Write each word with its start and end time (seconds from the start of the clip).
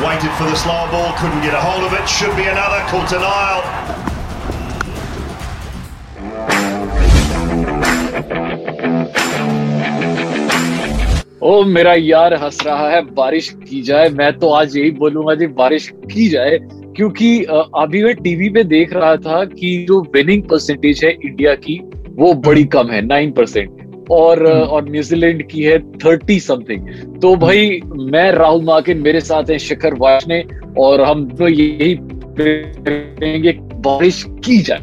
Waited 0.00 0.30
for 0.38 0.44
the 0.44 0.56
slower 0.56 0.88
ball, 0.90 1.12
couldn't 1.18 1.42
get 1.42 1.54
a 1.54 1.60
hold 1.60 1.84
of 1.84 1.92
it. 1.92 2.08
Should 2.08 2.36
be 2.36 2.44
another. 2.44 2.80
Caught 2.88 3.12
an 3.12 3.24
aisle. 3.24 3.64
ओ 11.42 11.62
मेरा 11.64 11.92
यार 11.94 12.34
हंस 12.34 12.58
रहा 12.66 12.88
है 12.90 13.00
बारिश 13.14 13.48
की 13.68 13.80
जाए 13.82 14.08
मैं 14.10 14.32
तो 14.38 14.50
आज 14.52 14.76
यही 14.76 14.90
बोलूँगा 14.98 15.34
जी 15.34 15.46
बारिश 15.60 15.88
की 16.12 16.28
जाए 16.28 16.58
क्योंकि 16.96 17.30
अभी 17.44 18.02
मैं 18.04 18.14
टीवी 18.16 18.48
पे 18.50 18.64
देख 18.64 18.92
रहा 18.92 19.16
था 19.26 19.44
कि 19.44 19.76
जो 19.88 20.00
विनिंग 20.14 20.42
परसेंटेज 20.50 21.04
है 21.04 21.10
इंडिया 21.12 21.54
की 21.66 21.78
वो 22.18 22.32
बड़ी 22.46 22.64
कम 22.74 22.90
है 22.90 23.00
नाइन 23.06 23.32
परसेंट 23.32 23.77
और 24.10 24.46
और 24.46 24.88
न्यूजीलैंड 24.90 25.42
की 25.48 25.62
है 25.62 25.78
थर्टी 25.98 26.38
समथिंग 26.40 26.88
तो 27.20 27.34
भाई 27.36 27.80
मैं 28.12 28.30
राहुल 28.32 28.64
माकिन 28.64 28.98
मेरे 29.02 29.20
साथ 29.22 29.50
हैं 29.50 29.58
शिखर 29.60 29.94
वाशने 29.98 30.42
और 30.78 31.00
हम 31.02 31.28
तो 31.30 31.48
यही 31.48 31.94
करेंगे 32.40 33.52
बारिश 33.78 34.22
की 34.44 34.56
जाए। 34.62 34.78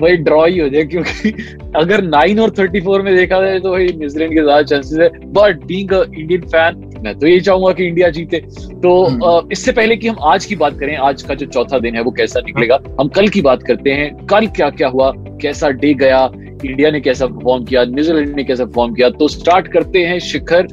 भाई 0.00 0.16
ड्रॉ 0.18 0.44
ही 0.46 0.58
हो 0.58 0.68
जाए 0.68 0.82
क्योंकि 0.84 1.30
अगर 1.76 2.02
नाइन 2.04 2.40
और 2.40 2.50
थर्टी 2.58 2.80
फोर 2.80 3.02
में 3.02 3.14
देखा 3.16 3.40
जाए 3.40 3.58
तो 3.60 3.70
भाई 3.70 3.86
न्यूजीलैंड 3.88 4.32
के 4.32 4.42
ज़्यादा 4.42 4.62
चांसेस 4.62 4.98
है। 5.00 5.08
But 5.32 5.64
being 5.66 5.92
a 5.92 6.02
Indian 6.10 6.40
fan 6.42 6.82
मैं 7.04 7.18
तो 7.18 7.26
यही 7.26 7.40
चाहूँगा 7.40 7.72
कि 7.72 7.86
इंडिया 7.86 8.08
जीते। 8.10 8.38
तो 8.82 9.48
इससे 9.52 9.72
पहले 9.72 9.96
कि 9.96 10.08
हम 10.08 10.16
आज 10.24 10.44
की 10.46 10.56
बात 10.56 10.78
करें 10.80 10.96
आज 10.98 11.22
का 11.22 11.34
जो 11.34 11.46
चौथा 11.46 11.78
दिन 11.78 11.94
है 11.94 12.02
वो 12.02 12.10
कैसा 12.12 12.40
निकलेगा? 12.40 12.78
हम 13.00 13.08
कल 13.10 13.28
की 13.28 13.42
बात 13.42 13.62
करते 13.62 13.90
हैं 13.92 14.26
कल 14.26 14.46
क्या 14.48 14.70
क्या 14.70 14.88
हुआ 14.88 15.12
कैसा 15.42 15.70
डे 15.70 15.92
गया 15.94 16.20
इंडिया 16.64 16.90
ने 16.90 17.00
कैसा 17.00 17.26
परफॉर्म 17.26 17.64
किया 17.64 17.84
न्यूजीलैंड 17.84 18.34
ने 18.36 18.44
कैसा 18.44 18.64
परफॉर्म 18.64 18.94
किया? 18.94 19.08
तो 19.10 19.28
स्टार्ट 19.28 19.68
करते 19.68 19.98
हैं 19.98 20.18
शिखर। 20.20 20.66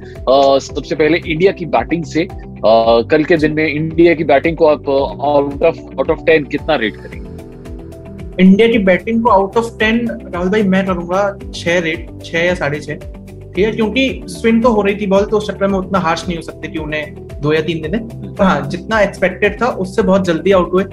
सबसे 0.61 0.95
पहले 0.95 1.17
इंडिया 1.17 1.51
की 1.51 1.65
बैटिंग 1.67 2.03
से। 2.05 2.27
कल 3.11 3.23
के 3.23 3.37
दिन 3.37 3.53
में 3.53 3.67
इंडिया 3.67 4.13
की 4.13 4.23
बैटिंग 4.23 4.57
को 4.57 4.65
आप 4.65 4.89
out 4.89 5.63
of 5.63 5.79
out 5.79 6.11
of 6.11 6.23
ten 6.25 6.43
कितना 6.45 6.75
रेट 6.75 6.95
करेंगे? 6.95 7.21
इंडिया 8.39 8.67
की 8.67 8.77
बैटिंग 8.79 9.23
को 9.23 9.29
आउट 9.29 9.57
ऑफ़ 9.57 9.77
टेन 9.79 10.07
राहुल 10.07 10.49
भाई, 10.49 10.63
मैं 10.63 10.85
करूँगा 10.85 11.37
छह 11.53 11.79
रेट 11.79 12.07
छह 12.23 12.37
या 12.37 12.53
साढ़े 12.55 12.79
छह। 12.79 12.93
ठीक 12.95 13.65
है? 13.65 13.71
क्योंकि 13.71 14.23
स्विंग 14.27 14.61
तो 14.63 14.69
हो 14.69 14.81
रही 14.81 14.95
थी 14.95 15.07
बॉल 15.07 15.25
तो 15.25 15.37
उस 15.37 15.47
चक्कर 15.47 15.67
में 15.67 15.77
उतना 15.79 15.99
हार्श 15.99 16.25
नहीं 16.27 16.37
हो 16.37 16.41
सकते 16.41 16.67
कि 16.67 16.77
उन्हें 16.79 17.13
दो 17.41 17.53
या 17.53 17.61
तीन 17.61 17.81
दिन। 17.81 17.95
है 17.95 18.33
तो 18.33 18.43
हाँ 18.43 18.69
जितना 18.69 19.01
एक्सपेक्टेड 19.01 19.61
था, 19.61 19.67
उससे 19.67 20.01
बहुत 20.01 20.25
जल्दी 20.25 20.51
आउट 20.51 20.73
हुए। 20.73 20.83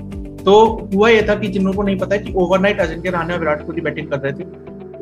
तो 0.44 0.88
हुआ 0.94 1.08
यह 1.08 1.26
था 1.28 1.34
कि 1.34 1.48
जिन 1.48 1.62
लोगों 1.62 1.76
को 1.76 1.82
नहीं 1.82 1.96
पता 1.98 2.14
है 2.14 2.22
कि 2.22 2.32
ओवरनाइट 2.34 2.80
अजिंक्य 2.80 3.10
रहाणे 3.10 3.34
और 3.34 3.40
विराट 3.40 3.64
कोहली 3.66 3.80
बैटिंग 3.80 4.06
कर 4.08 4.18
रहे 4.18 4.32
थे। 4.32 4.44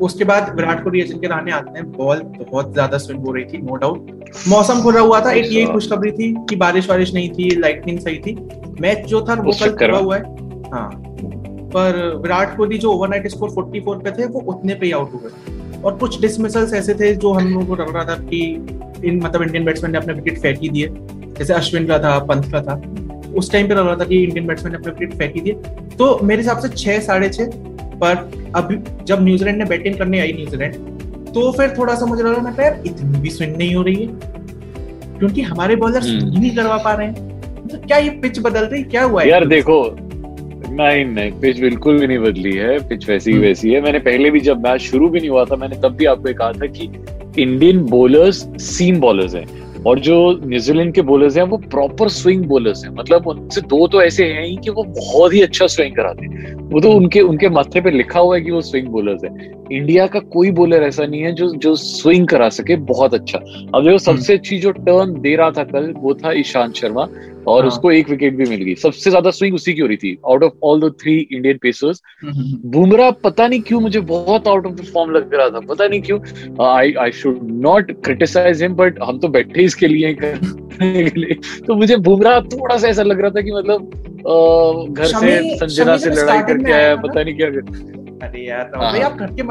उसके 0.01 0.23
बाद 0.23 0.53
विराट 0.55 0.83
कोहली 0.83 1.01
अजिंक्य 1.01 1.27
रहाणे 1.27 1.51
आते 1.51 1.77
हैं 1.77 1.91
बॉल 1.91 2.21
बहुत 2.41 2.71
ज़्यादा 2.73 2.97
स्विंग 2.97 3.25
हो 3.25 3.31
रही 3.33 3.43
थी 3.45 3.57
नो 3.59 3.75
डाउट 3.75 4.47
मौसम 4.47 4.81
खुला 4.83 4.99
हुआ 4.99 5.19
था 5.21 5.31
एक 5.31 5.45
यही 5.45 5.65
खुशखबरी 5.65 6.11
थी 6.11 6.33
कि 6.49 6.55
बारिश 6.55 6.89
वारिश 6.89 7.13
नहीं 7.13 7.29
थी 7.29 7.49
लाइटनिंग 7.59 7.99
सही 7.99 8.17
थी. 8.17 8.35
मैच 8.81 9.05
जो 9.07 9.21
था 9.21 9.33
वो 9.35 9.51
कल 9.59 9.71
खुला 9.77 9.97
हुआ 9.97 10.17
है। 10.17 10.23
हाँ। 10.71 10.89
पर 11.73 11.97
विराट 12.21 12.55
कोहली 12.57 12.77
जो 12.77 12.91
ओवरनाइट 12.91 13.27
स्कोर 13.27 13.49
44 13.51 14.03
पे 14.03 14.11
थे 14.11 14.25
वो 14.27 14.41
उतने 14.53 14.75
पे 14.75 14.85
ही 14.85 14.91
आउट 14.91 15.13
हुए। 15.13 15.81
और 15.81 15.97
कुछ 15.97 16.19
डिसमिसल्स 16.21 16.73
ऐसे 16.73 16.93
थे 16.93 17.13
जो 17.15 17.31
हम 17.33 17.47
लोगों 17.47 17.65
को 17.65 17.75
लग 17.75 17.93
रहा 17.95 18.03
था 18.05 18.15
कि 18.23 18.39
इन 19.05 19.19
मतलब 19.23 19.41
इंडियन 19.41 19.65
बैट्समैन 19.65 19.91
ने 19.91 19.97
अपने 19.97 20.13
विकेट 20.13 20.39
फेंक 20.41 20.59
ही 20.61 20.69
दिए। 20.69 20.87
जैसे 21.37 21.53
अश्विन 21.53 21.87
का 21.87 21.99
था 21.99 22.17
पंत 22.25 22.51
का 22.51 22.61
था। 22.61 22.81
उस 23.37 23.51
टाइम 23.51 23.67
पे 23.67 23.75
लग 23.75 23.85
रहा 23.85 23.95
था 23.95 24.05
कि 24.05 24.23
इंडियन 24.23 24.47
बैट्समैन 24.47 24.73
ने 24.73 24.77
अपने 24.77 24.91
विकेट 24.91 25.17
फेंक 25.17 25.35
ही 25.35 25.41
दिए। 25.41 25.53
तो 25.97 26.19
मेरे 26.23 26.41
हिसाब 26.41 26.59
से 26.59 26.69
छह 26.69 26.99
साढ़े 27.01 27.29
छह 27.29 27.45
पर 28.03 28.51
अभी 28.55 28.77
जब 29.05 29.23
न्यूजीलैंड 29.23 29.57
ने 29.57 29.65
बैटिंग 29.65 29.95
करने 29.95 30.19
आई 30.19 30.33
न्यूजीलैंड 30.33 30.73
तो 31.33 31.51
फिर 31.51 31.73
थोड़ा 31.77 31.95
सा 31.95 32.05
मुझे 32.05 32.23
लगा 32.23 32.41
मैं 32.41 32.53
यार 32.63 32.81
इतनी 32.85 33.19
भी 33.21 33.29
स्विंग 33.29 33.55
नहीं 33.57 33.73
हो 33.75 33.81
रही 33.81 33.95
है 33.95 34.07
क्योंकि 35.19 35.41
हमारे 35.41 35.75
बॉलर 35.75 36.01
हम्म। 36.01 36.19
स्विंग 36.19 36.37
नहीं 36.37 36.55
करवा 36.55 36.77
पा 36.77 36.93
रहे 36.93 37.07
हैं। 37.07 37.67
तो 37.67 37.77
क्या 37.77 37.97
ये 37.97 38.09
पिच 38.21 38.39
बदल 38.39 38.65
रही 38.65 38.83
क्या 38.83 39.03
हुआ 39.03 39.23
यार 39.23 39.43
है 39.43 39.49
देखो 39.49 39.81
नहीं 40.71 41.05
नहीं 41.05 41.31
पिच 41.31 41.59
बिल्कुल 41.59 41.99
भी 41.99 42.07
नहीं 42.07 42.17
बदली 42.19 42.51
है 42.53 42.77
पिच 42.89 43.07
वैसी 43.09 43.31
ही 43.31 43.37
हम्म। 43.37 43.47
वैसी 43.47 43.71
है। 43.71 43.81
मैंने 43.81 43.99
पहले 43.99 44.31
भी 44.31 44.39
जब 44.39 44.67
मैच 44.67 44.81
शुरू 44.81 45.09
भी 45.09 45.19
नहीं 45.19 45.29
हुआ 45.29 45.45
था 45.45 45.55
मैंने 45.55 45.75
तब 45.83 45.95
भी 45.95 46.05
आपको 46.05 46.33
कहा 46.33 46.51
था 46.51 46.67
कि 46.77 46.91
इंडियन 47.41 47.83
बॉलर्स 47.85 48.47
सीम 48.61 48.99
बॉलर्स 48.99 49.35
हैं। 49.35 49.45
और 49.87 49.99
जो 49.99 50.15
न्यूजीलैंड 50.43 50.93
के 50.93 51.01
बोलर्स 51.01 51.37
हैं 51.37 51.43
वो 51.43 51.57
प्रॉपर 51.57 52.09
स्विंग 52.09 52.45
बोलर्स 52.45 52.83
हैं। 52.85 52.91
मतलब 52.91 53.27
उनसे 53.27 53.61
दो 53.61 53.87
तो 53.87 54.01
ऐसे 54.01 54.25
हैं 54.25 54.45
ही 54.45 54.55
कि 54.55 54.69
वो 54.69 54.83
बहुत 54.83 55.33
ही 55.33 55.41
अच्छा 55.41 55.67
स्विंग 55.67 55.95
कराते 55.95 56.25
हैं। 56.25 56.53
वो 56.53 56.79
तो 56.79 56.91
उनके 56.91 57.21
उनके 57.21 57.49
माथे 57.49 57.81
पे 57.81 57.91
लिखा 57.91 58.19
हुआ 58.19 58.35
है 58.35 58.41
कि 58.41 58.51
वो 58.51 58.61
स्विंग 58.61 58.87
बोलर्स 58.87 59.23
हैं। 59.23 59.51
इंडिया 59.71 60.07
का 60.07 60.19
कोई 60.19 60.51
बोलर 60.51 60.83
ऐसा 60.83 61.05
नहीं 61.05 61.21
है 61.21 61.31
जो 61.31 61.49
जो 61.55 61.75
स्विंग 61.75 62.27
करा 62.27 62.49
सके 62.49 62.75
बहुत 62.75 63.13
अच्छा। 63.13 63.39
अब 63.75 63.83
देखो 63.83 63.97
सबसे 63.97 64.33
अच्छी 64.33 64.57
जो 64.59 64.71
टर्न 64.71 65.19
दे 65.21 65.35
रहा 65.35 65.51
था 65.51 65.63
कल 65.63 65.93
वो 65.97 66.13
था 66.13 66.31
ईशांत 66.31 66.75
शर्मा। 66.75 67.07
और 67.47 67.61
हाँ। 67.61 67.67
उसको 67.67 67.91
एक 67.91 68.09
विकेट 68.09 68.35
भी 68.35 68.45
मिल 68.45 68.61
गई 68.63 68.75
सबसे 68.75 69.09
ज़्यादा 69.09 69.31
स्विंग 69.31 69.55
उसी 69.55 69.73
की 69.73 69.81
हो 69.81 69.87
रही 69.87 69.97
थी 69.97 70.17
out 70.25 70.43
of 70.43 70.53
all 70.63 70.81
the 70.81 70.93
three 71.01 71.17
Indian 71.31 71.57
pacers. 71.57 72.01
Bumrah 72.65 73.11
पता 73.11 73.47
नहीं 73.47 73.61
क्यों 73.61 73.79
मुझे 73.81 73.99
बहुत 73.99 74.47
आउट 74.47 74.65
ऑफ़ 74.65 74.73
द 74.73 74.85
फॉर्म 74.85 75.11
लग 75.11 75.33
रहा 75.33 75.49
था 75.49 75.59
पता 75.59 75.87
नहीं 75.87 76.01
क्यों 76.01 76.19
I 76.67 76.93
I 76.93 77.11
should 77.11 77.39
not 77.51 77.91
criticise 78.05 78.61
him 78.61 78.75
but 78.75 78.99
हम 79.03 79.19
तो 79.19 79.27
बैठे 79.27 79.63
इसके 79.63 79.87
लिए 79.87 80.13
करने 80.13 81.09
के 81.09 81.19
लिए 81.19 81.39
तो 81.67 81.75
मुझे 81.75 81.97
बुमराह 81.97 82.39
थोड़ा 82.41 82.77
सा 82.77 82.87
ऐसा 82.87 83.03
लग 83.03 83.21
रहा 83.21 83.31
था 83.31 83.41
कि 83.41 83.51
मतलब 83.51 83.91
घर 84.93 85.05
से 85.05 85.57
संजना 85.57 85.97
से 85.97 86.09
लड़ाई 86.09 86.41
करके 86.41 86.71
आया 86.71 86.95
पता 86.95 87.23
नहीं 87.23 87.35
क्या 87.35 87.47
अरे 88.27 88.47
यार 88.47 88.71
राहुल 88.75 89.01
हाँ। 89.01 89.11
आप 89.11 89.17
घर 89.17 89.31
के 89.31 89.43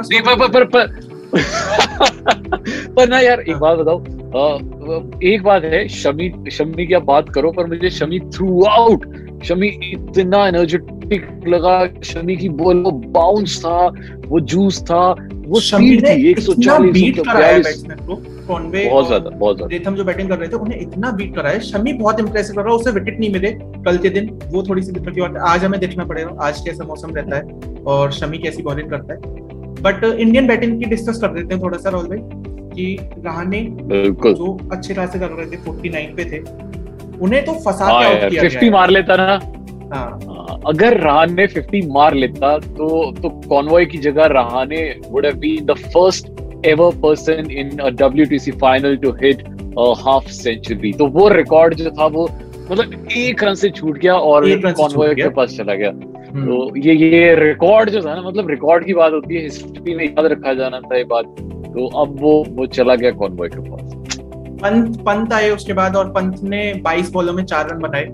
पर 2.96 3.08
ना 3.08 3.18
यार 3.20 3.40
एक 3.40 3.50
हाँ। 3.50 3.60
बात 3.60 3.78
बताओ। 3.78 3.98
एक 5.24 5.42
बात 5.42 5.64
है 5.64 5.86
शमी 5.88 6.32
शमी 6.52 6.86
की 6.86 6.94
आप 6.94 7.02
बात 7.04 7.28
करो 7.34 7.50
पर 7.52 7.66
मुझे 7.66 7.90
शमी 7.90 8.20
थ्रू 8.34 8.62
आउट 8.66 9.04
शमी 9.44 9.68
इतना 9.92 10.46
एनर्जेटिक 10.48 11.26
लगा 11.48 11.74
शमी 12.04 12.36
की 12.36 12.48
बॉल 12.60 12.82
वो 12.82 12.90
बाउंस 12.90 13.58
था 13.64 13.86
वो 14.26 14.40
जूस 14.42 14.82
था 14.82 15.04
वो 15.46 15.60
शमी 15.60 15.98
स्पीड 15.98 16.08
थी 16.08 16.30
इतना 16.30 16.78
बीट 16.78 17.18
140 17.18 17.26
कराया 17.26 17.58
142 17.58 17.64
बैट्समैन 17.64 18.06
को 18.06 18.16
कॉनवे 18.48 18.84
बहुत 18.90 19.06
ज़्यादा 19.06 19.30
बहुत 19.30 19.56
ज़्यादा। 19.56 19.76
रेथम 19.76 19.94
जो 19.94 20.04
बैटिंग 20.04 20.28
कर 20.28 20.38
रहे 20.38 20.48
थे 20.48 20.56
उन्हें 20.56 20.80
इतना 20.80 21.10
बीट 21.10 21.34
कराया 21.36 21.58
शमी 21.68 21.92
बहुत 21.94 22.20
इंप्रेसिव 22.20 22.60
लगा 22.60 22.72
उसे 22.72 22.90
विकेट 22.90 23.18
नहीं 23.20 23.32
मिले 23.32 23.50
कल 23.84 23.98
के 23.98 24.08
दिन। 24.10 24.28
वो 24.52 24.62
थोड़ी 24.68 24.82
सी 24.82 24.92
दिक्कत 24.92 25.14
की 25.14 25.20
बात 25.20 25.32
है 25.32 25.40
आज 25.48 25.64
हमें 25.64 25.80
देखना 25.80 26.04
पड़ेगा 26.04 26.36
आज 26.46 26.60
कैसा 26.66 26.84
मौसम 26.84 27.14
रहता 27.14 27.36
है 27.36 27.82
और 27.86 28.12
शमी 28.12 28.38
कैसी 28.38 28.62
बॉलिंग 28.62 28.90
करता 28.90 29.14
है। 29.14 29.46
बट 29.82 30.04
इंडियन 30.04 30.46
बैटिंग 30.46 30.78
की 30.80 30.90
डिस्कस 30.90 31.20
कर 31.20 31.28
देते 31.28 31.54
हैं 31.54 31.62
थोड़ा 31.62 31.78
सा 31.78 31.90
राहुल 31.90 32.08
भाई 32.08 32.18
कि 32.74 32.98
रहाने 33.24 33.60
जो 33.82 34.56
अच्छे 34.72 34.94
खासे 34.94 35.18
कर 35.18 35.30
रहे 35.30 35.46
थे 35.46 35.56
49 35.62 36.16
पे 36.16 36.24
थे 36.32 36.38
उन्हें 37.18 37.44
तो 37.44 37.52
फंसा 37.52 37.84
हाँ 37.84 38.00
के 38.00 38.06
आउट 38.06 38.30
किया 38.30 38.42
फिफ्टी 38.42 38.66
गया 38.66 38.70
मार 38.70 38.90
लेता 38.90 39.16
ना। 39.16 39.38
हाँ। 39.92 40.18
हाँ, 40.26 40.60
अगर 40.66 40.96
रहाने 41.00 41.46
50 41.46 41.84
मार 41.92 42.14
लेता 42.14 42.56
तो 42.58 42.88
तो 43.22 43.28
कॉन्वॉय 43.48 43.86
की 43.86 43.98
जगह 43.98 44.26
Rahane 44.32 44.80
would 45.06 45.26
have 45.26 45.36
been 45.38 45.64
the 45.66 45.74
first 45.94 46.28
ever 46.66 47.00
person 47.02 47.50
in 47.50 47.78
a 47.78 47.90
WTC 48.02 48.58
final 48.60 48.96
to 48.96 49.12
hit 49.22 49.42
half 49.98 50.28
century 50.32 50.92
तो 50.92 51.06
वो 51.06 51.28
रिकॉर्ड 51.28 51.74
जो 51.74 51.90
था 51.90 52.06
वो 52.06 52.28
मतलब 52.70 53.08
एक 53.16 53.44
रन 53.44 53.54
से 53.54 53.70
छूट 53.70 53.98
गया 53.98 54.14
और 54.14 54.46
कॉन्वॉय 54.66 55.14
के 55.14 55.28
पास 55.28 55.56
चला 55.56 55.74
गया। 55.74 55.90
तो 56.28 56.76
ये 56.76 56.94
ये 56.94 57.34
रिकॉर्ड 57.34 57.90
जो 57.90 58.02
था 58.02 58.14
ना 58.14 58.22
मतलब 58.22 58.48
रिकॉर्ड 58.48 58.84
की 58.84 58.94
बात 58.94 59.12
होती 59.12 59.36
है 59.36 59.42
हिस्ट्री 59.42 59.94
में 59.94 60.04
याद 60.04 60.26
रखा 60.26 60.54
जाना 60.54 60.80
था 60.80 60.96
ये 60.96 61.04
बात। 61.04 61.25
तो 61.50 62.02
अब 62.02 62.16
वो 62.20 62.44
वो 62.48 62.66
चला 62.66 62.94
गया 62.94 63.10
कॉन्वॉय 63.10 63.48
के 63.48 63.70
पास। 63.70 63.94
पंत 64.62 64.96
पंत 64.96 65.32
आए 65.32 65.50
उसके 65.50 65.72
बाद 65.72 65.96
और 65.96 66.10
पंत 66.10 66.42
ने 66.42 66.75
22 66.75 67.10
बॉलों 67.10 67.32
में 67.32 67.44
चार 67.44 67.69
रन 67.70 67.78
बनाए। 67.78 68.08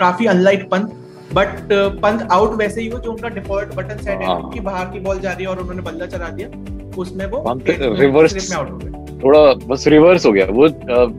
काफ़ी 0.00 0.26
unlike 0.26 0.70
Pant 0.70 0.92
but 1.34 1.48
Pant 1.72 2.28
out 2.32 2.56
वैसे 2.56 2.80
ही 2.80 2.88
हो 2.88 2.98
जो 2.98 3.10
उनका 3.10 3.28
डिफ़ॉल्ट 3.28 3.74
बटन 3.74 3.96
सेट 3.96 4.18
है 4.18 4.26
हाँ। 4.26 4.50
कि 4.50 4.60
बाहर 4.60 4.86
की 4.86 5.00
बॉल 5.00 5.18
जा 5.18 5.30
रही 5.30 5.44
है 5.44 5.50
और 5.50 5.58
उन्होंने 5.58 5.82
बल्ला 5.82 6.06
चला 6.06 6.28
दिया 6.28 6.48
उसमें 6.98 7.26
वो 7.26 7.38
पंत 7.38 7.70
एक- 7.70 8.50
में 8.50 8.56
आउट 8.56 8.70
हो 8.70 8.76
गए। 8.76 9.03
थोड़ा 9.24 9.40
बस 9.68 9.86
रिवर्स 9.88 10.26
हो 10.26 10.32
गया। 10.32 10.46
वो 10.50 10.66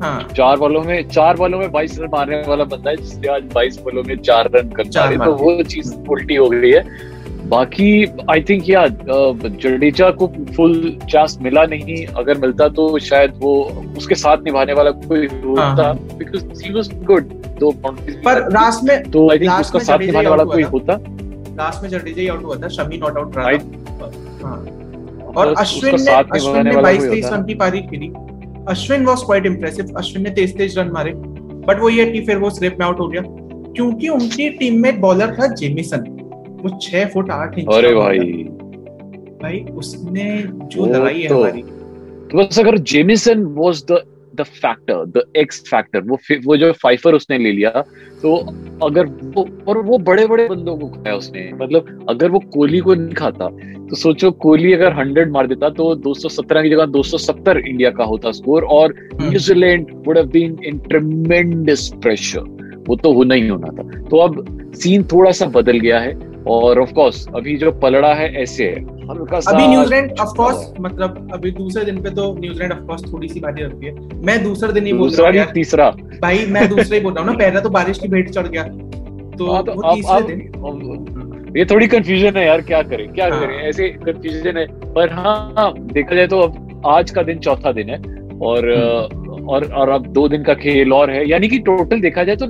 हाँ। 0.01 0.27
चार 0.35 0.57
बॉलों 0.57 0.81
में 0.83 1.09
चार 1.09 1.37
बॉलों 1.37 1.59
में 1.59 1.71
बाईस 1.71 1.99
रन 1.99 2.09
मारने 2.13 2.41
वाला 2.47 2.63
बंदा 2.65 2.89
है 2.89 2.95
जिसने 2.97 3.27
आज 3.33 3.43
बाईस 3.53 3.79
बॉलों 3.83 4.03
में 4.03 4.15
चार 4.19 4.49
रन 4.55 4.69
कर 4.69 4.87
चार 4.87 5.15
तो 5.17 5.31
वो 5.35 5.61
चीज़ 5.65 5.93
उल्टी 6.09 6.35
हो 6.35 6.49
गई 6.49 6.71
है। 6.71 7.13
बाकी 7.49 7.89
आई 8.31 8.41
थिंक 8.41 8.69
या 8.69 8.85
जडेजा 8.87 10.09
को 10.11 10.27
फुल 10.55 10.75
चांस 11.11 11.37
मिला 11.41 11.63
नहीं। 11.65 12.05
अगर 12.17 12.37
मिलता 12.37 12.67
तो 12.69 12.87
शायद 12.99 13.33
वो 13.39 13.53
उसके 13.97 14.15
साथ 14.15 14.37
निभाने 14.43 14.73
वाला 14.73 14.91
कोई 14.91 15.27
होता। 15.35 15.91
Because 15.93 16.63
he. 16.63 16.73
वाज 16.73 16.89
गुड 17.03 17.33
दो 17.59 17.71
पर 17.81 18.41
लास्ट 18.53 18.83
में 18.83 19.11
तो 19.11 19.29
आई 19.31 19.39
थिंक 19.39 19.59
उसका 19.59 19.79
साथ 19.81 19.99
निभाने 19.99 20.29
वाला 20.29 20.43
कोई 20.45 20.63
होता। 20.71 20.93
लास्ट 21.57 21.83
में 21.83 21.89
जडेजा 21.89 22.21
ही 22.21 22.27
आउट 22.27 22.43
हुआ 22.43 22.55
था। 22.55 22.67
शमी 22.77 22.97
नॉट 22.97 23.17
आउट 23.17 23.37
रहा 23.37 23.49
और 25.37 25.53
अश्विन 25.57 25.95
ने 25.95 26.11
अश्विन 26.11 26.63
ने 26.63 26.75
वाला 26.75 26.89
22 26.89 26.99
कोई 26.99 27.09
23 27.09 27.25
होता 27.25 27.35
रन 27.35 27.45
की 27.45 27.55
पारी 27.55 27.79
खेली। 27.79 28.07
Ashwin 28.67 29.05
was 29.05 29.21
quite 29.21 29.45
impressive 29.45 29.93
Ashwin 29.97 30.23
ने 30.23 30.29
तेज 30.29 30.57
तेज 30.57 30.79
रन 30.79 30.87
मारे। 30.87 31.13
बट 31.67 31.79
वो 31.79 31.89
ये 31.89 32.11
कि 32.11 32.21
फिर 32.21 32.37
वो 32.37 32.49
स्लिप 32.49 32.77
में 32.79 32.85
आउट 32.85 32.99
हो 32.99 33.07
गया। 33.07 33.21
क्योंकि 33.73 34.09
उनकी 34.09 34.49
टीम 34.49 34.81
में 34.81 35.01
बॉलर 35.01 35.35
था 35.35 35.47
जेमिसन 35.47 35.99
वो 36.63 36.79
छह 36.81 37.05
फुट 37.05 37.31
आठ 37.31 37.57
इंच 37.57 37.67
अरे 37.73 37.93
भाई। 37.93 38.19
भाई 39.43 39.59
उसने 39.59 40.43
जो 40.47 40.85
वो 40.85 40.93
लड़ाई 40.93 41.21
है 41.21 41.27
तो- 41.27 41.37
हमारी। 41.37 41.61
तो 41.61 42.37
बस 42.37 42.59
अगर 42.59 42.77
Jamieson 42.77 43.45
was 43.45 43.85
the 43.91 44.03
the 44.35 44.41
factor 44.41 45.05
the 45.05 45.23
X 45.37 45.59
factor 45.59 46.01
वो 46.01 46.17
वो 46.45 46.57
जो 46.57 46.71
फाइफर 46.71 47.13
उसने 47.13 47.37
ले 47.37 47.51
लिया 47.51 47.69
तो 48.21 48.51
अगर 48.83 49.05
वो 49.05 49.47
और 49.67 49.77
वो 49.77 49.97
बड़े 49.97 50.25
बड़े 50.27 50.47
बंदों 50.47 50.77
को 50.77 50.87
खाया 50.87 51.15
उसने। 51.15 51.51
मतलब 51.53 52.05
अगर 52.09 52.31
वो 52.31 52.39
कोहली 52.39 52.79
को 52.79 52.95
नहीं 52.95 53.13
खाता 53.13 53.49
तो 53.89 53.95
सोचो 53.95 54.31
कोहली 54.31 54.73
अगर 54.73 54.93
हंड्रेड 54.93 55.31
मार 55.31 55.47
देता 55.47 55.69
तो 55.69 55.95
217 55.95 56.63
की 56.63 56.69
जगह 56.69 56.85
270 56.85 57.57
इंडिया 57.57 57.89
का 57.89 58.03
होता 58.03 58.31
स्कोर 58.31 58.63
और 58.63 58.93
हम्म। 59.13 59.29
New Zealand 59.29 59.87
would 60.07 60.17
have 60.17 60.27
been 60.27 60.57
in 60.65 60.77
tremendous 60.77 61.91
pressure 62.01 62.83
वो 62.87 62.95
तो 62.95 63.13
होना 63.13 63.35
ही 63.35 63.47
होना 63.47 63.67
था। 63.67 64.01
तो 64.01 64.17
अब 64.17 64.73
सीन 64.75 65.03
थोड़ा 65.03 65.31
सा 65.31 65.45
बदल 65.45 65.79
गया 65.79 65.99
है। 65.99 66.34
और 66.47 66.81
ऑफ़ 66.81 66.93
कोर्स 66.93 67.27
अभी 67.35 67.57
जो 67.57 67.71
पलड़ा 67.71 68.13
है 68.13 68.41
ऐसे 68.41 68.63
है। 68.63 68.75
अभी 68.75 69.67
न्यूजीलैंड 69.67 70.11
ऑफ़ 70.21 70.37
कोर्स 70.37 70.73
मतलब 70.79 71.29
अभी 71.33 71.51
दूसरे 71.51 71.85
दिन 71.85 72.01
पे 72.01 72.09
तो 72.09 72.35
न्यूजीलैंड 72.39 72.71
ऑफ़ 72.71 72.79
कोर्स 72.79 73.13
थोड़ी 73.13 73.27
सी 73.27 73.39
भारी 73.39 73.63
रखती 73.63 73.85
है। 73.85 73.95
मैं 74.15 74.43
दूसरे 74.43 74.73
दिन 74.73 74.85
ही 74.85 74.93
बोल 74.93 75.09
रहा 75.09 75.43
हूँ 75.43 75.51
तीसरा? 75.51 75.89
भाई 76.21 76.45
मैं 76.45 76.69
दूसरा 76.69 76.97
ही 76.97 77.03
बोल 77.03 77.13
रहा 77.13 77.23
हूँ 77.23 77.31
ना। 77.31 77.37
पहला 77.37 77.59
तो 77.59 77.69
बारिश 77.69 77.99
की 77.99 78.07
भेंट 78.07 78.29
चढ़ 78.29 78.47
गया। 78.47 78.63
तो 79.37 79.51
हाँ, 79.51 79.63
तो 79.63 79.73
वो 79.73 79.81
अब- 79.81 79.95
तीसरे 79.95 80.35
दिन। 80.35 81.55
ये 81.57 81.65
थोड़ी 81.65 81.87
कंफ्यूजन 81.87 82.37
है 82.37 82.47
यार 82.47 82.61
क्या 82.61 82.81
करें 82.81 83.07
क्या 83.07 83.29
हाँ। 83.29 83.39
करें? 83.39 83.59
ऐसे 83.59 83.89
कंफ्यूजन 83.89 84.57
है। 84.57 84.65
पर 84.93 85.11
हाँ 85.11 85.73
देखा 85.77 86.15
जाए 86.15 86.27
तो 86.27 86.39
अब 86.39 86.81
आज 86.85 87.11
का 87.11 87.23
दिन 87.23 87.39
चौथा 87.39 87.71
दिन 87.71 87.89
है। 87.89 87.97
और 88.39 88.73
हम्म। 88.73 89.49
और 89.49 89.71
और 89.73 89.89
अब 89.89 90.07
दो 90.07 90.27
दिन 90.29 90.43
का 90.43 90.53
खेल 90.53 90.93
और 90.93 91.09
है। 91.09 91.29
यानी 91.29 91.47
कि 91.47 91.59
टोटल 91.59 92.01
देखा 92.01 92.23
जाए 92.23 92.35
तो 92.35 92.45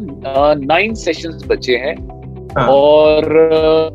नाइन 0.65 0.93
सेशंस 0.93 1.43
बचे 1.47 1.75
हैं। 1.75 2.14
हाँ। 2.57 2.67
और 2.69 3.25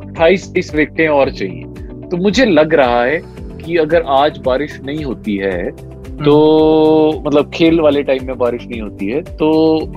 अट्ठाईस 0.02 0.52
तीस 0.54 0.74
विकेटें 0.74 1.08
और 1.08 1.30
चाहिए। 1.32 1.64
तो 2.08 2.16
मुझे 2.16 2.44
लग 2.44 2.74
रहा 2.74 3.02
है 3.04 3.20
कि 3.58 3.76
अगर 3.76 4.02
आज 4.14 4.38
बारिश 4.44 4.78
नहीं 4.84 5.04
होती 5.04 5.36
है 5.36 5.70
तो 5.70 6.34
हम्म। 7.10 7.26
मतलब 7.26 7.50
खेल 7.54 7.80
वाले 7.80 8.02
टाइम 8.02 8.26
में 8.26 8.36
बारिश 8.38 8.66
नहीं 8.66 8.80
होती 8.80 9.06
है 9.06 9.22
तो 9.36 9.48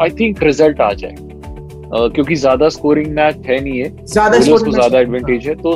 आई 0.02 0.10
थिंक 0.20 0.44
रिज़ल्ट 0.44 0.82
आ 0.82 0.92
जाए। 0.94 1.12
अ, 1.12 2.08
क्योंकि 2.08 2.36
ज़्यादा 2.36 2.70
स्कोरिंग 2.70 3.08
मैच 3.16 3.46
है 3.46 3.60
नहीं 3.60 3.80
है। 3.80 3.90
ज़्यादा 4.06 4.38
ज़्यादा 4.40 5.00
एडवांटेज 5.00 5.48
है 5.48 5.56
तो 5.56 5.76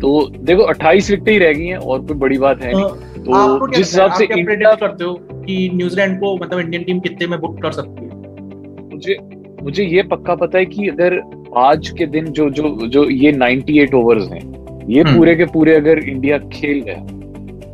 तो 0.00 0.10
देखो 0.38 0.62
28 0.64 1.10
विकेटें 1.10 1.32
ही 1.32 1.38
रह 1.38 1.52
गई 1.52 1.66
हैं 1.66 1.76
और 1.76 2.00
कोई 2.00 2.16
बड़ी 2.18 2.38
बात 2.38 2.62
है 2.62 2.72
तो 2.72 2.78
नहीं 2.78 3.24
तो 3.24 3.68
जिस 3.68 3.86
हिसाब 3.86 4.12
से 4.12 4.24
इंडिया 4.38 4.72
करते 4.74 5.04
हो 5.04 5.14
कि 5.22 5.70
न्यूजीलैंड 5.74 6.18
को 6.20 6.36
मतलब 6.36 6.58
इंडियन 6.60 6.82
टीम 6.84 7.00
कितने 7.00 7.26
में 7.26 7.38
बुक 7.40 7.60
कर 7.62 7.72
सकती 7.72 8.04
है? 8.04 8.10
मुझे 8.92 9.14
मुझे 9.64 9.84
ये 9.84 10.02
पक्का 10.02 10.34
पता 10.34 10.58
है 10.58 10.64
कि 10.66 10.88
अगर 10.88 11.20
आज 11.58 11.88
के 11.88 12.06
दिन 12.06 12.26
जो 12.28 12.48
जो 12.50 12.68
जो 12.86 13.04
ये 13.10 13.32
98 13.32 13.94
ओवर्स 13.94 14.30
हैं 14.32 14.42
ये 14.88 15.02
हम्म। 15.02 15.16
पूरे 15.16 15.34
के 15.34 15.44
पूरे 15.46 15.74
अगर 15.76 15.98
इंडिया 15.98 16.38
खेल 16.52 16.80
गया 16.80 16.96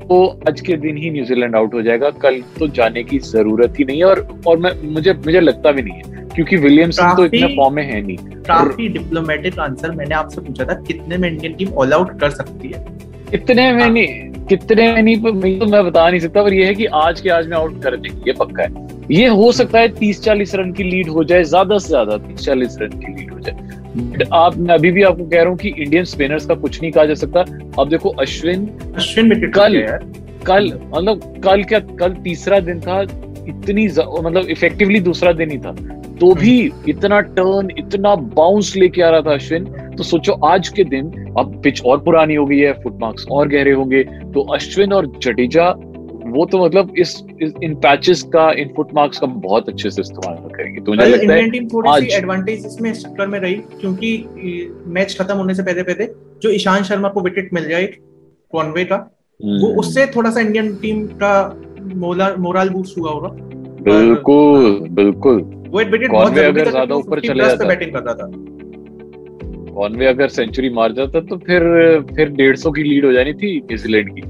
तो 0.02 0.25
आज 0.48 0.60
के 0.60 0.76
दिन 0.76 0.96
ही 0.96 1.10
न्यूजीलैंड 1.10 1.56
आउट 1.56 1.75
हो 1.75 1.82
जाएगा। 1.82 2.10
कल 2.22 2.40
तो 2.58 2.69
जाने 2.69 3.02
की 3.04 3.19
ज़रूरत 3.19 3.78
ही 3.78 3.84
नहीं 3.84 3.98
है 3.98 4.04
और 4.04 4.26
और 4.46 4.58
मैं 4.58 4.72
मुझे 4.92 5.12
मुझे 5.26 5.40
लगता 5.40 5.72
भी 5.72 5.82
नहीं 5.82 5.94
है 5.94 6.26
क्योंकि 6.34 6.56
विलियमसन 6.56 7.14
तो 7.16 7.25
इतने 7.25 7.54
फॉर्म 7.56 7.75
में 7.75 7.82
है 7.82 8.00
नहीं। 8.06 8.16
काफ़ी 8.46 8.88
डिप्लोमेटिक 8.88 9.58
आंसर 9.58 9.90
मैंने 9.96 10.14
आपसे 10.14 10.40
पूछा 10.40 10.64
था 10.64 10.75
कितने 10.82 11.16
में 11.16 11.31
इंडियन 11.31 11.54
टीम 11.54 11.72
ऑल 11.75 11.93
आउट 11.93 12.19
कर 12.20 12.31
सकती 12.31 12.69
है? 12.69 12.84
कितने 13.31 13.72
में 13.72 13.88
नहीं 13.88 14.46
कितने 14.46 14.93
में 14.93 15.02
नहीं 15.02 15.58
तो 15.58 15.66
मैं 15.66 15.84
बता 15.86 16.08
नहीं 16.08 16.20
सकता 16.20 16.43
पर 16.43 16.54
ये 16.54 16.64
है 16.66 16.75
कि 16.75 16.86
आज 17.02 17.20
के 17.20 17.31
आज 17.31 17.48
में 17.48 17.56
आउट 17.56 17.82
कर 17.82 17.96
देंगे 17.96 18.31
ये 18.31 18.36
पक्का 18.38 18.62
है। 18.62 18.88
ये 19.10 19.26
हो 19.26 19.52
सकता 19.52 19.78
है 19.78 19.88
तीस 19.88 20.22
चालीस 20.22 20.54
रन 20.54 20.72
की 20.72 20.82
लीड 20.82 21.08
हो 21.08 21.24
जाए 21.24 21.42
ज़्यादा 21.44 21.78
से 21.78 21.88
ज़्यादा 21.88 22.16
तीस 22.18 22.40
चालीस 22.40 22.76
रन 22.80 22.88
की 22.88 23.14
लीड 23.16 23.32
हो 23.32 23.40
जाए। 23.40 24.28
आप 24.32 24.56
मैं 24.56 24.74
अभी 24.74 24.90
भी 24.90 25.02
आपको 25.02 25.24
कह 25.24 25.40
रहा 25.40 25.48
हूँ 25.48 25.56
कि 25.58 25.68
इंडियन 25.78 26.04
स्पिनर्स 26.04 26.46
का 26.46 26.54
कुछ 26.54 26.82
नहीं 26.82 26.92
कहा 26.92 27.04
जा 27.04 27.14
सकता। 27.14 27.40
अब 27.78 27.88
देखो 27.88 28.08
अश्विन 28.08 28.66
अश्विन 28.96 29.50
कल- 29.50 30.44
कल 30.46 30.72
मतलब 30.96 31.40
कल 31.44 31.62
क्या 31.62 31.78
कल 31.80 32.12
तीसरा 32.12 32.60
दिन 32.60 32.80
था 32.80 33.02
इतनी 33.48 33.86
मतलब 34.22 34.46
इफेक्टिवली 34.50 35.00
दूसरा 35.00 35.32
दिन 35.32 35.50
ही 35.50 35.58
था। 35.58 35.72
तो 36.20 36.34
भी 36.34 36.72
इतना 36.88 37.20
टर्न 37.20 37.68
इतना 37.78 38.14
बाउंस 38.14 38.76
लेके 38.76 39.02
आ 39.02 39.10
रहा 39.10 39.20
था 39.20 39.34
अश्विन। 39.34 39.64
तो 39.96 40.02
सोचो 40.02 40.32
आज 40.32 40.68
के 40.68 40.84
दिन 40.84 41.34
अब 41.38 41.60
पिच 41.64 41.82
और 41.82 41.98
पुरानी 41.98 42.34
हो 42.34 42.46
गई 42.46 42.58
है 42.58 42.72
फुट 42.72 42.98
मार्क्स 43.00 43.26
और 43.30 43.48
गहरे 43.48 43.72
होंगे। 43.72 44.02
तो 44.04 44.40
अश्विन 44.54 44.92
और 44.92 45.12
जडेजा 45.22 45.74
वो 46.31 46.44
तो 46.47 46.65
मतलब 46.65 46.93
इस, 46.99 47.15
इस 47.43 47.53
इन 47.62 47.75
पैचेस 47.82 48.23
का 48.32 48.50
इन 48.61 48.73
फुट 48.77 48.94
मार्क्स 48.94 49.19
का 49.19 49.27
बहुत 49.47 49.69
अच्छे 49.69 49.91
से 49.91 50.00
इस्तेमाल 50.00 50.37
करेंगे 50.50 50.81
तो 50.81 50.93
मुझे 50.93 51.06
लगता 51.06 51.32
है 51.32 51.44
इंडियन 51.44 51.50
टीम 51.50 51.69
थोड़ी 51.69 52.00
सी 52.00 52.17
एडवांटेज 52.17 52.67
इसमें 52.67 52.91
इस 52.91 53.03
चक्कर 53.05 53.27
में 53.27 53.38
रही 53.41 53.55
क्योंकि 53.81 54.11
मैच 54.88 55.17
खत्म 55.21 55.37
होने 55.37 55.55
से 55.55 55.62
पहले 55.62 55.82
पहले 55.82 56.06
जो 56.43 56.50
ईशान 56.50 56.82
शर्मा 56.82 57.09
को 57.09 57.21
विकेट 57.23 57.53
मिल 57.55 57.69
जाए 57.69 57.87
कॉनवे 58.53 58.85
का 58.85 58.97
वो 59.41 59.67
हम्म, 59.67 59.79
उससे 59.81 60.06
थोड़ा 60.17 60.31
सा 60.31 60.41
इंडियन 60.41 60.75
टीम 60.77 61.06
का 61.23 61.32
मोरल 62.38 62.69
बूस्ट 62.69 62.99
हुआ 62.99 63.11
होगा। 63.11 63.29
बिल्कुल 63.85 64.88
बिल्कुल। 64.93 65.41
वो 65.69 65.79
विकेट 65.81 66.11
बहुत 66.11 66.38
अगर 66.38 66.71
ज़्यादा 66.71 66.94
ऊपर 66.94 67.21
चले 67.21 67.44
जाता। 67.44 67.67
बैटिंग 67.69 67.93
कर 67.93 68.03
रहा 68.03 68.15
था। 68.15 68.27
कॉनवे 69.75 70.06
अगर 70.06 70.29
सेंचुरी 70.29 70.71
मार 70.71 70.93
जाता 70.93 71.21
तो 71.21 71.37
फिर 71.38 71.62
फिर 72.15 72.29
डेढ़ 72.32 72.56
सौ 72.56 72.71
की 72.71 72.82
लीड 72.82 73.05
हो 73.05 73.12
जानी 73.12 73.32
थी 73.35 73.56
न्यूजीलैंड 73.61 74.11
की। 74.15 74.23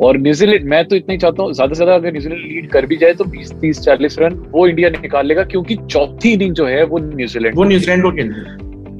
और 0.00 0.18
न्यूजीलैंड 0.18 0.64
मैं 0.64 0.84
तो 0.84 0.96
इतना 0.96 1.12
ही 1.12 1.18
चाहता 1.18 1.42
हूँ 1.42 1.52
ज़्यादा 1.52 1.74
से 1.74 1.76
ज़्यादा 1.76 1.94
अगर 1.94 2.12
न्यूजीलैंड 2.12 2.40
लीड 2.42 2.70
कर 2.70 2.86
भी 2.86 2.96
जाए 2.96 3.12
तो 3.14 3.24
बीस 3.24 3.52
तीस 3.52 3.80
चालीस 3.80 4.18
रन 4.18 4.34
वो 4.50 4.66
इंडिया 4.66 4.88
निकाल 4.88 5.26
लेगा 5.26 5.44
क्योंकि 5.44 5.76
चौथी 5.90 6.32
इनिंग 6.32 6.54
जो 6.54 6.66
है 6.66 6.84
वो 6.84 6.98
न्यूजीलैंड 6.98 7.56
वो 7.56 7.64
न्यूजीलैंड 7.64 8.02
को 8.02 8.10
खेल 8.10 8.32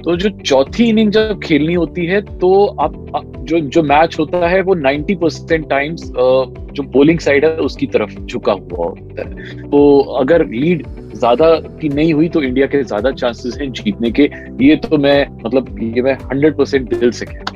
तो 0.04 0.16
जो 0.16 0.28
चौथी 0.28 0.88
इनिंग 0.88 1.10
जब 1.10 1.40
खेलनी 1.43 1.75
होती 1.75 2.06
है 2.06 2.20
तो 2.20 2.66
आप 2.66 3.12
आप- 3.16 3.37
जो 3.44 3.58
जो 3.58 3.82
मैच 3.82 4.16
होता 4.19 4.48
है 4.48 4.60
वो 4.60 4.75
90 4.75 5.14
परसेंट 5.14 5.70
टाइम्स 5.70 6.12
जो 6.16 6.82
बोलिंग 6.82 7.19
साइड 7.19 7.44
है 7.44 7.56
उसकी 7.56 7.87
तरफ़ 7.87 8.20
झुका 8.20 8.52
हुआ 8.52 8.87
होता 8.87 9.22
है। 9.22 9.62
तो 9.70 9.98
अगर 10.00 10.46
लीड 10.46 10.87
ज़्यादा 11.14 11.54
की 11.81 11.88
नहीं 11.88 12.14
हुई 12.14 12.28
तो 12.28 12.43
इंडिया 12.43 12.66
के 12.66 12.82
ज़्यादा 12.82 13.10
चांसेस 13.10 13.58
हैं 13.60 13.72
जीतने 13.72 14.10
के। 14.10 14.22
ये 14.64 14.76
तो 14.76 14.98
मैं 14.98 15.26
मतलब 15.44 15.78
ये 15.96 16.02
मैं 16.02 16.19
100 16.19 16.56
परसेंट 16.58 16.94
दिल 16.94 17.10
से 17.10 17.26
कह 17.26 17.32
रहा 17.32 17.56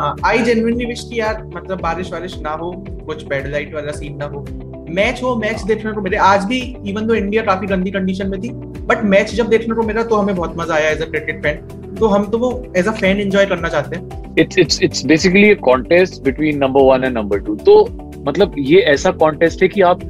आई 0.00 0.42
जेन्युइनली 0.42 0.84
विश 0.86 1.04
कि 1.08 1.18
यार 1.20 1.42
मतलब 1.54 1.80
बारिश 1.80 2.12
वारिश 2.12 2.38
ना 2.40 2.50
हो, 2.52 2.72
कुछ 3.06 3.26
बैड 3.28 3.46
लाइट 3.52 3.74
वाला 3.74 3.92
सीन 3.92 4.16
ना 4.16 4.24
हो। 4.26 4.44
मैच 4.90 5.22
हो 5.22 5.34
मैच 5.36 5.62
देखने 5.64 5.92
को 5.92 6.00
मिले। 6.00 6.16
आज 6.18 6.44
भी 6.44 6.58
इवन 6.90 7.06
दो 7.06 7.14
इंडिया 7.14 7.42
काफ़ी 7.44 7.66
गंदी 7.66 7.90
कंडीशन 7.90 8.28
में 8.28 8.40
थी 8.42 8.50
बट 8.86 9.04
मैच 9.06 9.34
जब 9.34 9.48
देखने 9.48 9.74
को 9.74 9.82
मिला 9.82 10.02
तो 10.02 10.16
हमें 10.16 10.34
बहुत 10.36 10.56
मज़ा 10.58 10.74
आया 10.74 10.88
एज 10.90 11.02
अ 11.02 11.06
क्रिकेट 11.10 11.42
फ़ैन 11.42 11.96
तो 11.96 12.06
हम 12.06 12.24
तो 12.30 12.38
वो 12.38 12.50
एज 12.76 12.88
अ 12.88 12.92
फ़ैन 12.92 13.20
एंजॉय 13.20 13.46
करना 13.46 13.68
चाहते 13.68 13.96
हैं। 13.96 14.34
It's 14.38 14.58
it's 14.58 14.82
it's 14.82 15.04
basically 15.06 15.50
a 15.50 15.54
contest 15.62 16.22
between 16.24 16.58
number 16.58 16.82
one 16.84 17.04
and 17.04 17.16
number 17.16 17.38
two 17.40 17.54
तो 17.66 17.82
मतलब 18.26 18.54
ये 18.58 18.80
ऐसा 18.92 19.10
कॉन्टेस्ट 19.20 19.62
है 19.62 19.68
कि 19.68 19.80
आप 19.82 20.00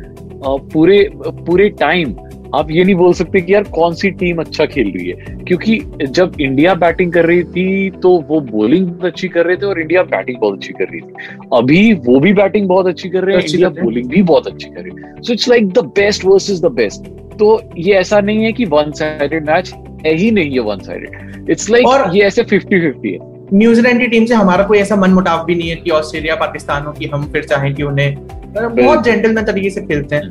पूरे 0.73 0.99
पूरे 1.17 1.69
टाइम 1.81 2.15
आप 2.55 2.71
ये 2.71 2.85
नहीं 2.85 2.95
बोल 2.95 3.13
सकते 3.13 3.41
कि 3.41 3.53
यार 3.55 3.63
कौन 3.73 3.95
सी 3.95 4.11
टीम 4.21 4.41
अच्छा 4.41 4.65
खेल 4.67 4.91
रही 4.93 5.09
है 5.09 5.37
क्योंकि 5.47 5.79
जब 6.09 6.33
इंडिया 6.41 6.75
बैटिंग 6.75 7.13
कर 7.13 7.27
रही 7.27 7.43
थी 7.45 7.91
तो 8.03 8.11
वो 8.29 8.41
बॉलिंग 8.41 8.87
बहुत 8.87 9.05
अच्छी 9.05 9.29
कर 9.29 9.47
रहे 9.47 9.57
थे 9.57 9.67
और 9.67 9.81
इंडिया 9.81 10.03
बैटिंग 10.05 10.39
बहुत 10.41 10.57
अच्छी 10.57 10.73
कर 10.73 10.85
रही 10.85 11.01
थी। 11.01 11.49
अभी 11.57 11.93
वो 12.07 12.19
भी 12.21 12.33
बैटिंग 12.35 12.69
बहुत 12.69 12.87
अच्छी 12.87 13.09
कर 13.09 13.25
रहे 13.25 13.37
हैं 13.37 13.45
इंडिया। 13.45 13.69
बॉलिंग 13.83 14.09
भी 14.11 14.23
बहुत 14.23 14.47
अच्छी 14.47 14.69
कर 14.69 14.81
रही 14.81 15.03
है। 15.03 15.23
So 15.23 15.33
it's 15.33 15.49
like 15.49 15.73
the 15.73 15.85
best 15.99 16.25
versus 16.25 16.61
the 16.63 16.73
best 16.75 17.09
तो 17.39 17.61
ये 17.79 17.95
ऐसा 17.95 18.21
नहीं 18.21 18.45
है 18.45 18.53
कि 18.53 18.65
वन 18.67 18.93
साइडेड 18.93 19.47
मैच 19.47 19.73
है 20.07 20.15
ही 20.15 20.31
नहीं 20.31 20.53
है 20.53 20.61
वन 20.61 20.79
साइडेड 20.81 21.51
इट्स 21.51 21.71
लाइक 21.71 22.15
ये 22.15 22.23
ऐसे 22.23 22.43
फिफ्टी 22.45 22.81
फिफ्टी 22.81 23.13
है। 23.13 23.19
न्यूजीलैंड 23.55 24.01
की 24.01 24.07
टीम 24.07 24.25
से 24.25 24.35
हमारा 24.35 24.65
कोई 24.65 24.79
ऐसा 24.79 24.97
मन 24.97 25.11
मुटाव 25.11 25.45
भी 25.47 25.55
नहीं 25.55 25.69
है 25.69 25.77
कि 25.77 25.91
ऑस्ट्रेलिया 25.91 26.35
पाकिस्तान 26.37 26.85
हो 26.87 26.93
कि 26.93 27.07
हम 27.07 27.25
फिर 27.33 27.45
चाहें 27.45 27.75
कि 27.75 27.83
उन्हें 27.83 28.15
बहुत 28.57 29.05
जेंटलमैन 29.05 29.45
तरीके 29.45 29.71
से 29.71 29.81
खेलते 29.81 30.17
हैं। 30.17 30.29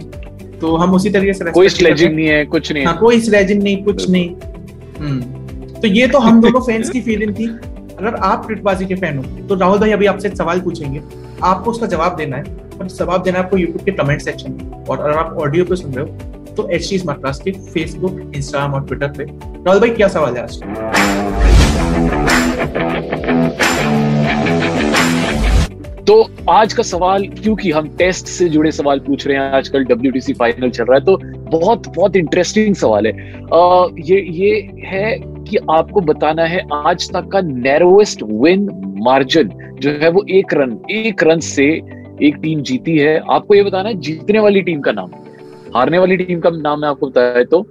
तो 0.61 0.75
हम 0.75 0.93
उसी 0.93 1.09
तरीके 1.09 1.33
से 1.33 1.51
कोई। 1.51 1.69
स्लेजिंग 1.69 2.15
नहीं 2.15 2.27
है 2.27 2.45
कुछ 2.45 2.71
नहीं 2.71 2.85
हाँ। 2.85 2.97
कोई 2.97 3.19
स्लेजिंग 3.21 3.63
नहीं 3.63 3.83
कुछ 3.83 4.09
नहीं। 4.09 4.29
हम्म। 4.99 5.21
तो 5.73 5.87
ये 5.87 6.07
तो 6.07 6.19
हम 6.19 6.41
दोनों 6.41 6.61
फैंस 6.61 6.89
की 6.89 7.01
फीलिंग 7.01 7.33
थी। 7.35 7.47
अगर 7.97 8.15
आप 8.15 8.45
क्रिकबाजी 8.45 8.85
के 8.85 8.95
फ़ैन 8.95 9.17
हो 9.17 9.23
तो 9.47 9.55
राहुल 9.55 9.79
भाई 9.79 9.91
अभी 9.91 10.05
आपसे 10.05 10.27
एक 10.27 10.35
सवाल 10.37 10.59
पूछेंगे। 10.61 11.01
आपको 11.43 11.71
उसका 11.71 11.87
जवाब 11.87 12.15
देना 12.15 12.37
है 12.37 12.43
और 12.79 12.87
जवाब 12.87 13.23
देना 13.23 13.37
है 13.37 13.43
आपको 13.43 13.57
यूट्यूब 13.57 13.85
के 13.85 13.91
कमेंट 13.93 14.21
सेक्शन 14.21 14.51
में। 14.51 14.85
और 14.85 14.99
अगर 14.99 15.17
आप 15.17 15.37
ऑडियो 15.41 15.65
पे 15.65 15.75
सुन 15.75 15.93
रहे 15.93 16.05
हो 16.05 16.55
तो 16.55 16.69
एच 16.69 16.89
टी 16.89 16.97
स्मार्ट 16.99 17.19
क्लास 17.19 17.39
के 17.39 17.51
फेसबुक 17.73 18.19
इंस्टाग्राम 18.35 18.73
और 18.73 18.85
ट्विटर 18.87 19.07
पे। 19.17 19.23
राहुल 19.23 19.79
भाई 19.79 19.89
क्या 19.89 20.07
सवाल 20.07 20.37
है 20.37 20.43
आज? 20.43 20.59
तो 26.09 26.29
आज 26.49 26.73
का 26.73 26.83
सवाल 26.83 27.27
क्योंकि 27.27 27.71
हम 27.71 27.87
टेस्ट 27.97 28.25
से 28.25 28.47
जुड़े 28.49 28.71
सवाल 28.71 28.99
पूछ 28.99 29.25
रहे 29.27 29.37
हैं 29.37 29.51
आजकल 29.53 29.83
डब्ल्यूटीसी 29.83 30.33
फाइनल 30.33 30.69
चल 30.69 30.83
रहा 30.83 30.97
है 30.97 31.03
तो 31.05 31.17
बहुत 31.57 31.87
बहुत 31.87 32.15
इंटरेस्टिंग 32.15 32.75
सवाल 32.75 33.07
है। 33.07 33.11
आ, 33.53 33.85
ये 33.99 34.21
ये 34.21 34.55
है 34.85 35.11
कि 35.19 35.57
आपको 35.71 36.01
बताना 36.01 36.45
है 36.45 36.61
आज 36.73 37.09
तक 37.13 37.27
का 37.27 37.41
नैरोएस्ट 37.41 38.23
विन 38.23 38.67
मार्जिन 38.99 39.49
जो 39.81 39.91
है 39.91 40.09
वो 40.09 40.25
एक 40.29 40.53
रन 40.53 40.77
एक 40.91 41.23
रन 41.23 41.39
से 41.39 41.67
एक 42.23 42.39
टीम 42.43 42.61
जीती 42.61 42.97
है। 42.97 43.17
आपको 43.31 43.55
ये 43.55 43.63
बताना 43.63 43.89
है 43.89 43.95
जीतने 43.95 44.39
वाली 44.39 44.61
टीम 44.61 44.81
का 44.81 44.91
नाम 44.91 45.11
हारने 45.75 45.97
वाली 45.97 46.17
टीम 46.17 46.39
का 46.39 46.49
नाम 46.49 46.81
मैं 46.81 46.89
आपको 46.89 47.07
बताया 47.07 47.43
तो 47.43 47.61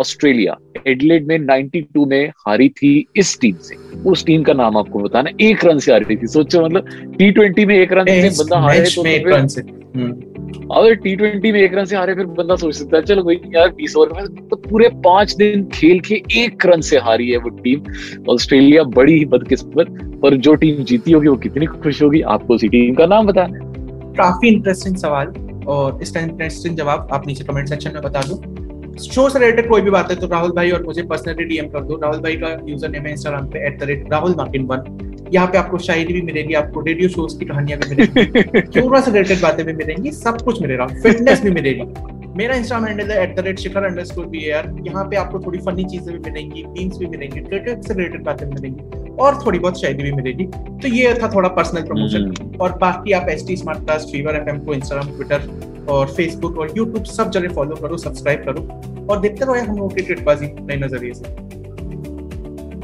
ऑस्ट्रेलिया। 0.00 0.56
एडलेड 0.86 1.26
में 1.26 1.38
92 1.38 2.06
में 2.06 2.28
हारी 2.28 2.68
थी 2.68 3.06
इस 3.16 3.40
टीम 3.40 3.54
से। 3.54 3.76
उस 4.10 4.24
टीम 4.24 4.42
का 4.42 4.52
नाम 4.52 4.76
आपको 4.76 4.98
बताना 4.98 5.30
एक 5.40 5.64
रन 5.64 5.78
से 5.78 5.92
हारी 5.92 6.16
थी। 6.16 6.26
सोचो 6.26 6.64
मतलब 6.64 7.14
टी 7.18 7.30
ट्वेंटी 7.30 7.66
में 7.66 7.76
एक 7.76 7.92
रन 7.92 8.04
से 8.04 8.30
बंदा 8.30 8.58
हारे 8.58 8.80
तो 8.80 9.06
एक 9.06 9.28
रन 9.28 9.46
से। 9.46 9.60
हम्म। 9.96 10.30
अगर 10.74 10.94
टी 10.94 11.16
ट्वेंटी 11.16 11.52
में 11.52 11.60
एक 11.60 11.74
रन 11.74 11.84
से 11.84 11.96
हारे 11.96 12.14
फिर 12.14 12.24
बंदा 12.24 12.56
सोच 12.56 12.74
सकता 12.74 12.96
है 12.96 13.02
चलो 13.02 13.22
भाई 13.22 13.34
यार 13.34 13.68
बीस 13.68 13.96
ओवर 13.96 14.08
में 14.12 14.48
तो 14.48 14.56
पूरे 14.56 14.88
पाँच 14.88 15.34
दिन 15.34 15.64
खेल 15.74 16.00
के 16.00 16.22
एक 16.32 16.66
रन 16.66 16.80
से 16.80 16.98
हारी 16.98 17.30
है 17.30 17.36
वो 17.36 17.48
टीम 17.48 17.82
ऑस्ट्रेलिया 18.28 18.82
बड़ी 18.82 19.18
ही 19.18 19.24
बदकिस्मत 19.24 19.86
पर 20.22 20.36
जो 20.36 20.54
टीम 20.54 20.84
जीती 20.84 21.12
होगी 21.12 21.28
वो 21.28 21.36
कितनी 21.36 21.66
खुश 21.66 22.02
होगी 22.02 22.20
आपको 22.20 22.54
उसी 22.54 22.68
टीम 22.68 22.94
का 22.94 23.06
नाम 23.06 23.26
बताना 23.26 23.70
काफ़ी 24.12 24.48
इंटरेस्टिंग 24.48 24.96
सवाल 24.96 25.26
और 25.68 26.02
इसका 26.02 26.20
इंटरेस्टिंग 26.20 26.76
जवाब 26.76 27.08
आप 27.12 27.26
नीचे 27.26 27.44
कमेंट 27.44 27.68
सेक्शन 27.68 27.90
में 27.94 28.02
बता 28.02 28.20
दो। 28.20 28.59
शो 29.02 29.28
से 29.28 29.38
रिलेटेड 29.38 29.68
कोई 29.68 29.80
भी 29.80 29.90
बात 29.90 30.10
है 30.10 30.16
तो 30.16 30.26
राहुल 30.26 30.50
भाई 30.52 30.70
और 30.70 30.82
मुझे 30.84 31.02
पर्सनली 31.04 31.44
डीएम 31.44 31.68
कर 31.68 31.80
दो। 31.82 31.96
राहुल 32.02 32.20
भाई 32.20 32.36
का 32.36 32.48
यूज़र 32.66 32.88
नेम 32.88 33.06
है 33.06 33.12
इंस्टाग्राम 33.12 33.46
पे 33.50 33.66
at 33.66 33.78
the 33.80 33.82
rate 33.82 34.12
Rahul 34.12 34.34
मार्किन 34.36 34.66
one. 34.66 35.28
यहाँ 35.32 35.46
पे 35.46 35.58
आपको 35.58 35.78
शायरी 35.80 36.12
भी 36.12 36.22
मिलेगी 36.22 36.54
आपको 36.54 36.80
रेडियो 36.80 37.08
शोज़ 37.08 37.38
की 37.38 37.44
कहानियाँ 37.46 37.78
भी 37.80 37.94
मिलेगी 37.94 38.62
क्यूरा 38.62 39.00
से 39.00 39.10
रिलेटेड 39.10 39.40
बातें 39.42 39.64
भी 39.66 39.72
मिलेंगी 39.74 40.10
सब 40.12 40.40
कुछ 40.42 40.60
मिलेगा 40.62 40.86
फिटनेस 41.02 41.42
भी 41.42 41.50
मिलेगी। 41.50 41.92
मेरा 42.36 42.54
इंस्टाग्राम 42.54 42.86
हैंडल 42.88 43.12
है 43.12 43.22
at 43.22 43.34
the 43.36 43.44
rate 43.46 43.58
Shikhar 43.58 43.84
underscore 43.84 44.26
B 44.26 44.48
यार 44.50 44.70
यहाँ 44.86 45.04
पे 45.04 45.16
आपको 45.16 45.38
थोड़ी 45.46 45.58
फनी 45.60 45.84
चीज़ें 45.84 46.12
भी 46.12 46.30
मिलेंगी 46.30 46.64
मीम्स 46.68 46.98
भी 46.98 47.06
मिलेंगी 47.06 47.40
क्रिकेट 47.40 47.82
से 47.84 47.94
रिलेटेड 47.94 48.22
बातें 48.24 48.48
भी 48.48 48.54
मिलेंगी 48.54 49.16
और 49.16 49.42
थोड़ी 49.46 49.58
बहुत 49.58 49.80
शायरी 49.80 50.02
भी 50.02 50.12
मिलेगी। 50.12 50.44
तो 50.44 50.88
ये 50.88 51.14
था 51.14 51.30
थोड़ा 51.34 51.48
पर्सनल 51.50 51.82
प्रमोशन 51.82 52.22
हम्म। 52.22 52.56
और 52.56 52.76
बाकी 52.78 53.12
आप 53.12 53.28
S 53.28 53.46
T 53.46 53.56
smart 53.56 53.86
cast 53.88 54.12
fever 54.12 54.36
F 54.38 54.64
को 54.64 54.74
इंस्टाग्राम 54.74 55.16
ट्विटर 55.16 55.69
और 55.88 56.12
फेसबुक 56.14 56.58
और 56.58 56.76
यूट्यूब 56.76 57.04
सब 57.06 57.30
जगह 57.30 57.54
फॉलो 57.54 57.76
करो 57.76 57.96
सब्सक्राइब 57.98 58.44
करो 58.44 59.06
और 59.06 59.20
देखते 59.20 59.44
रहो 59.44 59.54
हम 59.60 59.76
लोग 59.76 59.92
क्रिकेट 59.94 60.24
बाजी 60.24 60.46
नए 60.60 60.76
नज़रिए 60.76 61.14
से 61.14 61.58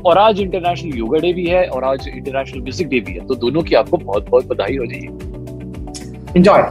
और 0.02 0.18
आज 0.18 0.40
इंटरनेशनल 0.40 0.98
योगा 0.98 1.18
डे 1.18 1.32
भी 1.32 1.46
है 1.46 1.66
और 1.68 1.84
आज 1.84 2.08
इंटरनेशनल 2.08 2.60
म्यूज़िक 2.62 2.88
डे 2.88 3.00
भी 3.00 3.12
है 3.12 3.26
तो 3.26 3.34
दोनों 3.44 3.62
की 3.62 3.74
आपको 3.74 3.96
बहुत 3.96 4.28
बहुत 4.30 4.46
बधाई 4.46 4.76
हो 4.76 4.86
जाएगी 4.86 6.38
enjoy 6.38 6.70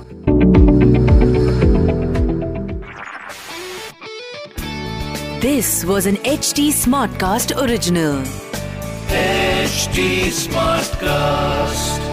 This 5.41 5.85
was 5.85 6.07
an 6.07 6.15
HT 6.29 6.63
Smartcast 6.71 7.51
original. 7.61 8.23
HT 9.09 10.31
Smartcast. 10.33 12.04